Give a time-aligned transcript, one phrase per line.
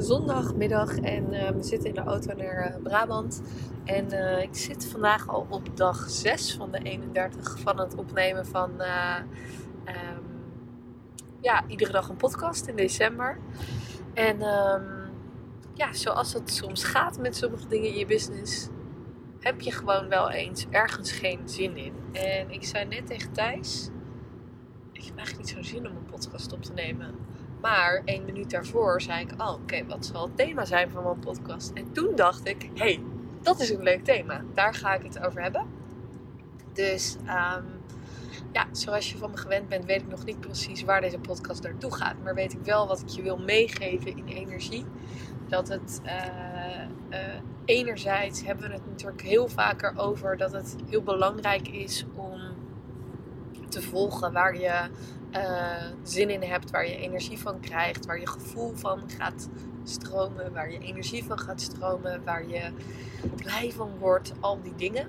[0.00, 3.42] zondagmiddag en uh, we zitten in de auto naar uh, Brabant.
[3.84, 8.46] En uh, ik zit vandaag al op dag 6 van de 31 van het opnemen
[8.46, 9.28] van um,
[11.40, 13.38] ja, iedere dag een podcast in december.
[14.14, 15.10] En um,
[15.74, 18.68] ja, zoals het soms gaat met sommige dingen in je business,
[19.40, 21.92] heb je gewoon wel eens ergens geen zin in.
[22.12, 23.90] En ik zei net tegen Thijs,
[24.92, 27.14] ik heb eigenlijk niet zo'n zin om een podcast op te nemen.
[27.60, 31.18] Maar één minuut daarvoor zei ik, oh oké, wat zal het thema zijn van mijn
[31.18, 31.70] podcast?
[31.74, 33.02] En toen dacht ik, hey,
[33.42, 34.42] dat is een leuk thema.
[34.54, 35.66] Daar ga ik het over hebben.
[36.72, 37.80] Dus um,
[38.52, 41.62] ja, zoals je van me gewend bent, weet ik nog niet precies waar deze podcast
[41.62, 42.14] naartoe gaat.
[42.22, 44.84] Maar weet ik wel wat ik je wil meegeven in energie.
[45.48, 46.12] Dat het uh,
[47.10, 47.18] uh,
[47.64, 52.40] enerzijds hebben we het natuurlijk heel vaker over dat het heel belangrijk is om
[53.68, 54.90] te volgen waar je
[55.32, 59.48] uh, zin in hebt, waar je energie van krijgt, waar je gevoel van gaat
[59.84, 62.70] stromen, waar je energie van gaat stromen, waar je
[63.36, 65.08] blij van wordt, al die dingen.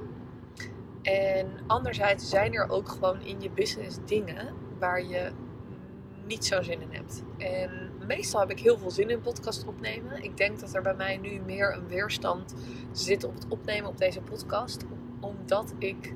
[1.01, 5.31] En anderzijds zijn er ook gewoon in je business dingen waar je
[6.25, 7.23] niet zo zin in hebt.
[7.37, 10.23] En meestal heb ik heel veel zin in podcast opnemen.
[10.23, 12.53] Ik denk dat er bij mij nu meer een weerstand
[12.91, 14.85] zit op het opnemen op deze podcast.
[15.19, 16.13] Omdat ik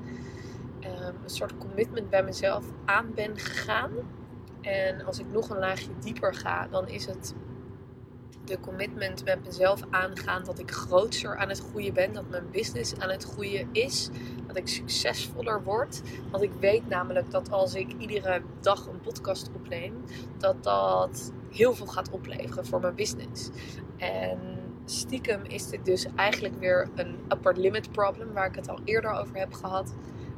[0.86, 3.90] um, een soort commitment bij mezelf aan ben gegaan.
[4.60, 7.34] En als ik nog een laagje dieper ga, dan is het
[8.46, 12.98] de commitment met mezelf aangaan dat ik groter aan het groeien ben, dat mijn business
[12.98, 14.10] aan het groeien is,
[14.46, 16.02] dat ik succesvoller word.
[16.30, 20.04] Want ik weet namelijk dat als ik iedere dag een podcast opneem,
[20.38, 23.50] dat dat heel veel gaat opleveren voor mijn business.
[23.96, 24.38] En
[24.84, 29.10] stiekem is dit dus eigenlijk weer een upper limit problem, waar ik het al eerder
[29.10, 29.94] over heb gehad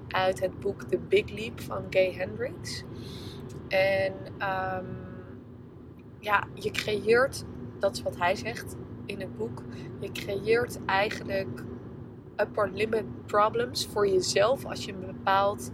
[0.09, 2.85] uit het boek The Big Leap van Gay Hendricks.
[3.69, 4.87] En um,
[6.19, 7.45] ja, je creëert,
[7.79, 8.77] dat is wat hij zegt
[9.07, 9.63] in het boek,
[9.99, 11.65] je creëert eigenlijk
[12.37, 15.71] upper limit problems voor jezelf als je een bepaald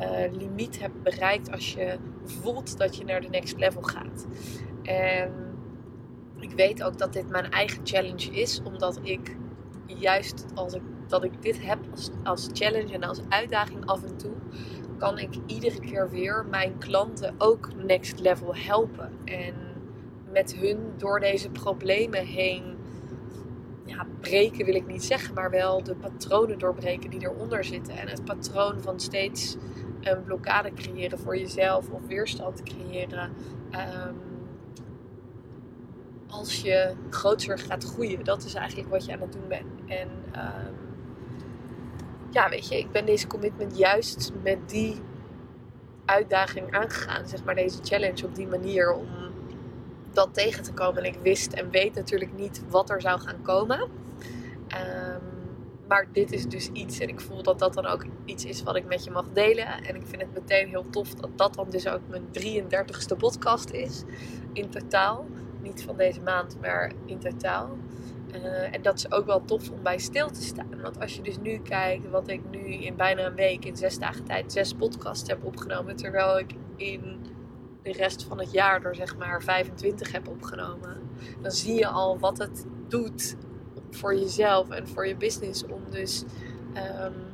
[0.00, 4.26] uh, limiet hebt bereikt, als je voelt dat je naar de next level gaat.
[4.82, 5.32] En
[6.38, 9.36] ik weet ook dat dit mijn eigen challenge is, omdat ik
[9.86, 14.16] juist als ik dat ik dit heb als, als challenge en als uitdaging af en
[14.16, 14.32] toe,
[14.98, 19.12] kan ik iedere keer weer mijn klanten ook next level helpen.
[19.24, 19.54] En
[20.32, 22.76] met hun door deze problemen heen
[23.84, 27.96] ja, breken wil ik niet zeggen, maar wel de patronen doorbreken die eronder zitten.
[27.96, 29.56] En het patroon van steeds
[30.00, 33.32] een blokkade creëren voor jezelf of weerstand creëren.
[33.72, 34.16] Um,
[36.26, 39.80] als je groter gaat groeien, dat is eigenlijk wat je aan het doen bent.
[39.86, 40.87] En um,
[42.30, 45.00] ja, weet je, ik ben deze commitment juist met die
[46.04, 47.28] uitdaging aangegaan.
[47.28, 49.08] Zeg maar deze challenge op die manier om
[50.12, 51.02] dat tegen te komen.
[51.02, 53.80] En ik wist en weet natuurlijk niet wat er zou gaan komen.
[53.80, 55.38] Um,
[55.88, 58.76] maar dit is dus iets en ik voel dat dat dan ook iets is wat
[58.76, 59.66] ik met je mag delen.
[59.66, 63.70] En ik vind het meteen heel tof dat dat dan dus ook mijn 33ste podcast
[63.70, 64.02] is
[64.52, 65.26] in totaal.
[65.62, 67.76] Niet van deze maand, maar in totaal.
[68.34, 70.80] Uh, en dat is ook wel tof om bij stil te staan.
[70.82, 73.98] Want als je dus nu kijkt wat ik nu in bijna een week, in zes
[73.98, 75.96] dagen tijd, zes podcasts heb opgenomen.
[75.96, 77.18] Terwijl ik in
[77.82, 80.96] de rest van het jaar er zeg maar 25 heb opgenomen.
[81.40, 83.36] Dan zie je al wat het doet
[83.90, 85.64] voor jezelf en voor je business.
[85.64, 86.24] Om dus
[86.74, 87.27] um,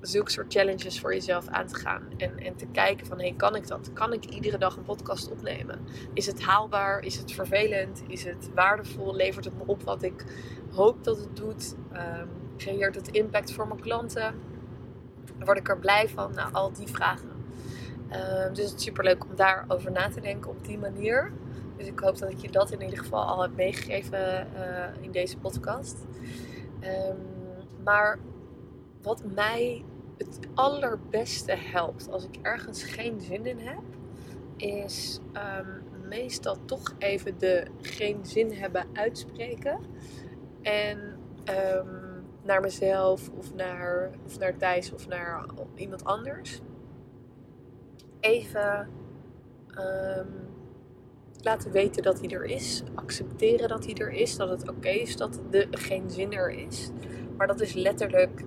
[0.00, 2.02] zulke soort challenges voor jezelf aan te gaan.
[2.16, 3.92] En, en te kijken van, hey, kan ik dat?
[3.92, 5.80] Kan ik iedere dag een podcast opnemen?
[6.12, 7.00] Is het haalbaar?
[7.00, 8.02] Is het vervelend?
[8.06, 9.14] Is het waardevol?
[9.14, 10.24] Levert het me op wat ik
[10.70, 11.74] hoop dat het doet?
[11.92, 14.34] Um, creëert het impact voor mijn klanten?
[15.38, 16.34] Word ik er blij van?
[16.34, 17.28] Nou, al die vragen.
[18.12, 21.32] Um, dus het is super leuk om daarover na te denken op die manier.
[21.76, 25.10] Dus ik hoop dat ik je dat in ieder geval al heb meegegeven uh, in
[25.10, 26.06] deze podcast.
[26.80, 27.16] Um,
[27.84, 28.18] maar
[29.02, 29.84] wat mij
[30.16, 33.82] het allerbeste helpt als ik ergens geen zin in heb,
[34.56, 39.78] is um, meestal toch even de geen zin hebben uitspreken.
[40.62, 40.98] En
[41.44, 46.60] um, naar mezelf of naar, of naar Thijs of naar iemand anders.
[48.20, 48.88] Even
[49.70, 50.48] um,
[51.40, 52.82] laten weten dat hij er is.
[52.94, 54.36] Accepteren dat hij er is.
[54.36, 56.90] Dat het oké is dat de geen zin er is.
[57.36, 58.44] Maar dat is letterlijk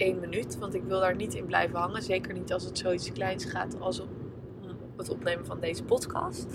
[0.00, 0.58] één minuut.
[0.58, 2.02] Want ik wil daar niet in blijven hangen.
[2.02, 4.02] Zeker niet als het zoiets kleins gaat als
[4.96, 6.46] het opnemen van deze podcast.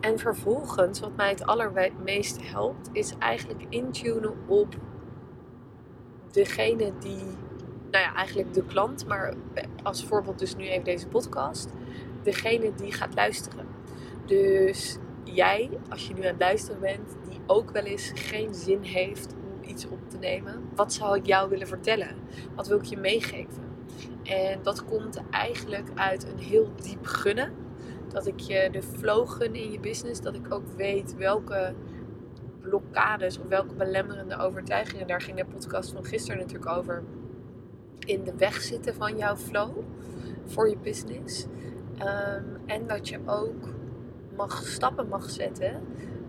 [0.00, 4.74] En vervolgens, wat mij het allermeest helpt, is eigenlijk intunen op
[6.30, 7.24] degene die,
[7.90, 9.34] nou ja, eigenlijk de klant, maar
[9.82, 11.72] als voorbeeld dus nu even deze podcast,
[12.22, 13.66] degene die gaat luisteren.
[14.26, 18.82] Dus jij, als je nu aan het luisteren bent, die ook wel eens geen zin
[18.82, 19.34] heeft
[19.66, 22.16] iets op te nemen, wat zou ik jou willen vertellen?
[22.54, 23.62] Wat wil ik je meegeven?
[24.22, 27.52] En dat komt eigenlijk uit een heel diep gunnen.
[28.08, 30.20] Dat ik je de flow gun in je business.
[30.20, 31.74] Dat ik ook weet welke
[32.60, 37.02] blokkades of welke belemmerende overtuigingen, daar ging de podcast van gisteren natuurlijk over,
[37.98, 39.76] in de weg zitten van jouw flow
[40.44, 41.46] voor je business.
[41.98, 43.68] Ehm, en dat je ook
[44.36, 45.82] mag stappen mag zetten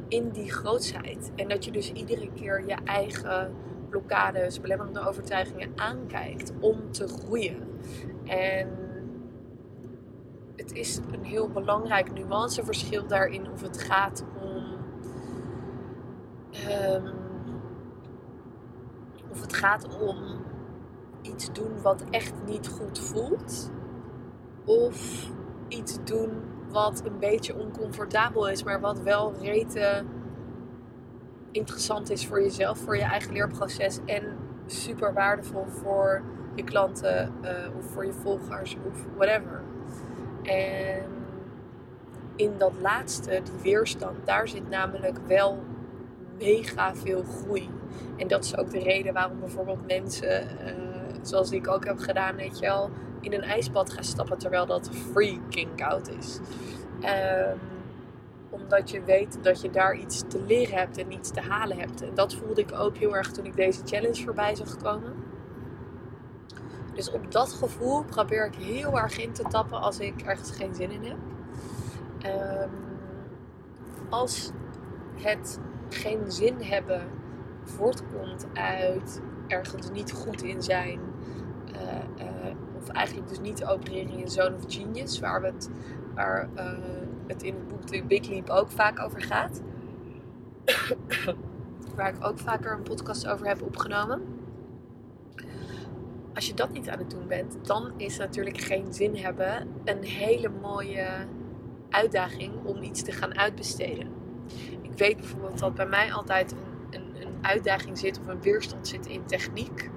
[0.07, 1.31] in die grootsheid.
[1.35, 3.53] En dat je dus iedere keer je eigen
[3.89, 7.79] blokkades, belemmerende overtuigingen aankijkt om te groeien.
[8.25, 8.69] En
[10.55, 14.75] het is een heel belangrijk nuanceverschil daarin of het gaat om.
[16.69, 17.13] Um,
[19.29, 20.17] of het gaat om
[21.21, 23.71] iets doen wat echt niet goed voelt.
[24.65, 25.29] Of
[25.67, 26.31] iets doen
[26.83, 30.03] wat een beetje oncomfortabel is, maar wat wel rete
[31.51, 34.23] interessant is voor jezelf, voor je eigen leerproces en
[34.65, 36.21] super waardevol voor
[36.55, 39.61] je klanten uh, of voor je volgers of whatever.
[40.43, 41.05] En
[42.35, 45.63] in dat laatste, die weerstand, daar zit namelijk wel
[46.37, 47.69] mega veel groei.
[48.17, 50.73] En dat is ook de reden waarom bijvoorbeeld mensen, uh,
[51.21, 52.89] zoals ik ook heb gedaan, weet je wel,
[53.33, 56.39] in een ijsbad gaan stappen terwijl dat freaking koud is.
[57.01, 57.59] Um,
[58.49, 62.01] omdat je weet dat je daar iets te leren hebt en iets te halen hebt.
[62.01, 65.13] En dat voelde ik ook heel erg toen ik deze challenge voorbij zag komen.
[66.93, 70.75] Dus op dat gevoel probeer ik heel erg in te tappen als ik ergens geen
[70.75, 71.17] zin in heb.
[72.63, 72.69] Um,
[74.09, 74.51] als
[75.15, 75.59] het
[75.89, 77.07] geen zin hebben
[77.63, 80.99] voortkomt uit ergens niet goed in zijn.
[81.75, 85.19] Uh, uh, of eigenlijk dus niet opereren in een zone of genius.
[85.19, 85.69] Waar, we het,
[86.15, 86.43] uh,
[87.27, 89.61] het in het boek The Big Leap ook vaak over gaat.
[91.95, 94.21] waar ik ook vaker een podcast over heb opgenomen
[96.37, 100.03] als je dat niet aan het doen bent, dan is natuurlijk geen zin hebben een
[100.03, 101.07] hele mooie
[101.89, 104.07] uitdaging om iets te gaan uitbesteden.
[104.81, 108.87] Ik weet bijvoorbeeld dat bij mij altijd een, een, een uitdaging zit of een weerstand
[108.87, 109.89] zit in techniek,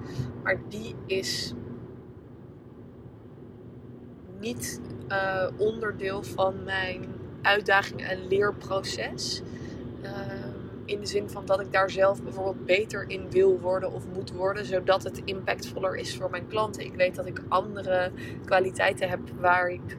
[0.43, 1.53] maar die is
[4.41, 7.05] niet uh, onderdeel van mijn
[7.41, 9.41] uitdaging en leerproces.
[10.03, 10.09] Uh,
[10.85, 14.31] in de zin van dat ik daar zelf bijvoorbeeld beter in wil worden of moet
[14.31, 16.85] worden, zodat het impactvoller is voor mijn klanten.
[16.85, 18.11] Ik weet dat ik andere
[18.45, 19.97] kwaliteiten heb waar ik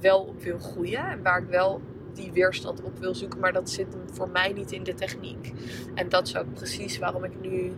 [0.00, 1.80] wel op wil groeien en waar ik wel
[2.14, 5.52] die weerstand op wil zoeken, maar dat zit voor mij niet in de techniek.
[5.94, 7.72] En dat is ook precies waarom ik nu uh,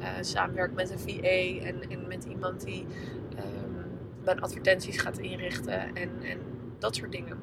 [0.00, 2.86] uh, samenwerk met een VA en, en met iemand die
[4.26, 6.38] mijn advertenties gaat inrichten en, en
[6.78, 7.38] dat soort dingen.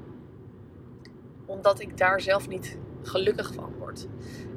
[1.46, 4.08] Omdat ik daar zelf niet gelukkig van wordt.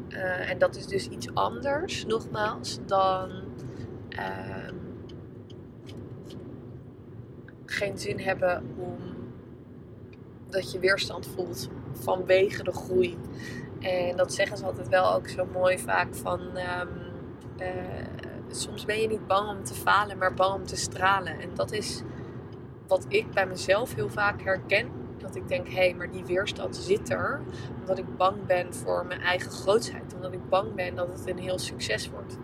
[0.08, 3.30] Uh, en dat is dus iets anders, nogmaals, dan
[4.10, 4.68] uh,
[7.66, 8.96] geen zin hebben om
[10.48, 13.18] dat je weerstand voelt vanwege de groei.
[13.80, 16.40] En dat zeggen ze altijd wel ook zo mooi vaak van.
[16.40, 16.88] Um,
[17.60, 18.06] uh,
[18.50, 21.40] soms ben je niet bang om te falen, maar bang om te stralen.
[21.40, 22.02] En dat is
[22.86, 26.76] wat ik bij mezelf heel vaak herken dat ik denk, hé, hey, maar die weerstand
[26.76, 27.40] zit er.
[27.80, 30.14] Omdat ik bang ben voor mijn eigen grootsheid.
[30.14, 32.36] Omdat ik bang ben dat het een heel succes wordt.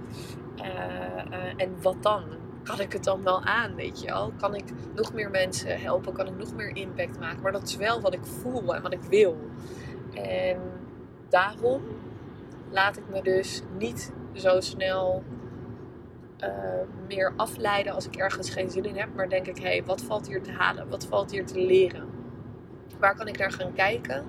[0.57, 2.25] Uh, uh, en wat dan?
[2.63, 4.33] Kan ik het dan wel aan, weet je wel?
[4.39, 6.13] Kan ik nog meer mensen helpen?
[6.13, 7.43] Kan ik nog meer impact maken?
[7.43, 9.37] Maar dat is wel wat ik voel en wat ik wil.
[10.15, 10.61] En
[11.29, 11.83] daarom
[12.71, 15.23] laat ik me dus niet zo snel
[16.43, 16.49] uh,
[17.09, 19.09] meer afleiden als ik ergens geen zin in heb.
[19.15, 20.89] Maar denk ik, hé, hey, wat valt hier te halen?
[20.89, 22.21] Wat valt hier te leren?
[23.03, 24.25] waar kan ik naar gaan kijken?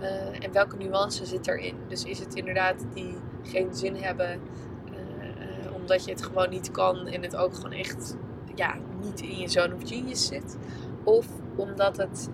[0.00, 1.76] Uh, en welke nuance zit erin?
[1.88, 4.40] Dus is het inderdaad die geen zin hebben
[4.84, 8.16] uh, omdat je het gewoon niet kan en het ook gewoon echt
[8.54, 10.56] ja, niet in je zone of genius zit?
[11.04, 11.26] Of
[11.56, 12.30] omdat het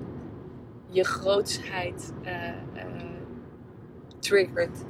[0.86, 2.12] je grootsheid
[4.18, 4.84] triggert?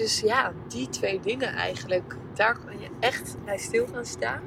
[0.00, 4.42] Dus ja, die twee dingen eigenlijk, daar kan je echt bij stil gaan staan.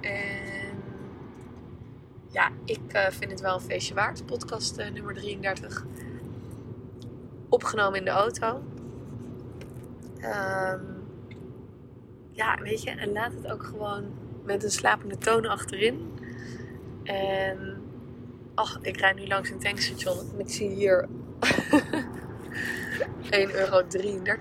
[0.00, 0.82] En
[2.30, 4.26] ja, ik uh, vind het wel een feestje waard.
[4.26, 5.84] Podcast uh, nummer 33.
[7.48, 8.62] Opgenomen in de auto.
[10.16, 11.06] Um,
[12.30, 14.04] ja, weet je, en laat het ook gewoon
[14.44, 16.18] met een slapende toon achterin.
[17.04, 17.82] En
[18.54, 21.08] ach, ik rijd nu langs een tankstation en ik zie hier
[23.30, 23.82] 1,33 euro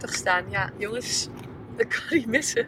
[0.01, 0.49] staan.
[0.49, 1.29] Ja, jongens,
[1.75, 2.67] dat kan niet missen.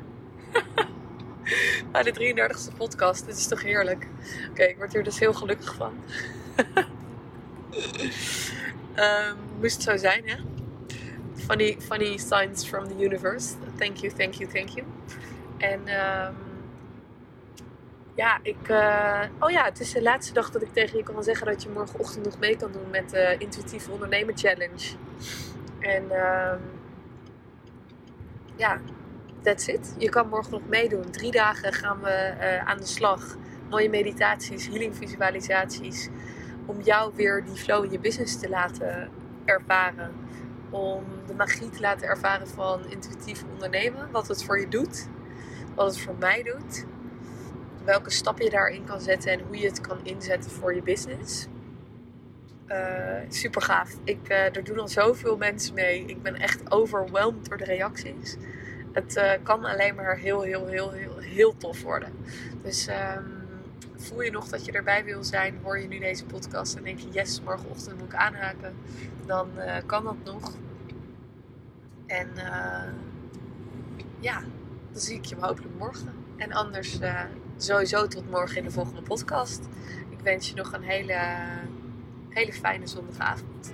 [1.91, 4.07] Bij de 33ste podcast, dit is toch heerlijk.
[4.49, 5.93] Oké, ik word hier dus heel gelukkig van.
[8.95, 10.35] um, moest het zo zijn, hè?
[11.35, 13.53] Funny, funny signs from the universe.
[13.77, 14.85] Thank you, thank you, thank you.
[15.57, 16.35] En um,
[18.19, 18.69] ja, ik.
[18.69, 21.63] Uh, oh ja, het is de laatste dag dat ik tegen je kan zeggen dat
[21.63, 24.95] je morgenochtend nog mee kan doen met de Intuïtieve Ondernemer Challenge.
[25.79, 26.59] En um,
[28.55, 28.79] ja,
[29.41, 29.95] that's it.
[29.97, 31.11] Je kan morgen nog meedoen.
[31.11, 33.35] Drie dagen gaan we uh, aan de slag.
[33.69, 36.09] Mooie meditaties, healing visualisaties.
[36.65, 39.09] Om jou weer die flow in je business te laten
[39.45, 40.11] ervaren.
[40.69, 44.11] Om de magie te laten ervaren van intuïtief ondernemen.
[44.11, 45.07] Wat het voor je doet.
[45.75, 46.85] Wat het voor mij doet.
[47.83, 51.47] Welke stappen je daarin kan zetten en hoe je het kan inzetten voor je business.
[52.69, 53.95] Uh, super gaaf.
[54.03, 56.05] Ik, uh, er doen al zoveel mensen mee.
[56.05, 58.37] Ik ben echt overweldigd door de reacties.
[58.91, 62.13] Het uh, kan alleen maar heel, heel, heel, heel, heel tof worden.
[62.61, 63.47] Dus um,
[63.95, 65.59] voel je nog dat je erbij wil zijn?
[65.63, 68.75] Hoor je nu deze podcast en denk je, yes, morgenochtend moet ik aanhaken.
[69.25, 69.49] Dan
[69.85, 70.53] kan dat nog.
[72.05, 72.29] En
[74.19, 74.41] ja,
[74.91, 76.13] dan zie ik je hopelijk morgen.
[76.37, 76.99] En anders
[77.57, 79.67] sowieso tot morgen in de volgende podcast.
[80.09, 81.17] Ik wens je nog een hele
[82.29, 83.73] hele fijne zondagavond.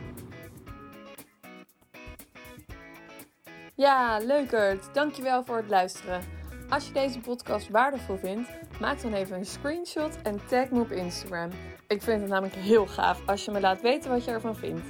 [3.75, 4.93] Ja, leukert.
[4.93, 6.21] Dankjewel voor het luisteren.
[6.69, 10.91] Als je deze podcast waardevol vindt, maak dan even een screenshot en tag me op
[10.91, 11.49] Instagram.
[11.87, 14.87] Ik vind het namelijk heel gaaf als je me laat weten wat je ervan vindt.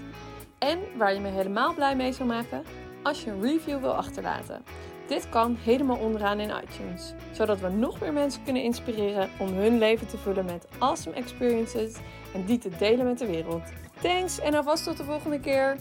[0.60, 2.64] En waar je me helemaal blij mee zou maken,
[3.04, 4.64] als je een review wil achterlaten.
[5.08, 9.78] Dit kan helemaal onderaan in iTunes, zodat we nog meer mensen kunnen inspireren om hun
[9.78, 11.96] leven te vullen met awesome experiences
[12.34, 13.64] en die te delen met de wereld.
[14.02, 15.78] Thanks en alvast tot de volgende keer.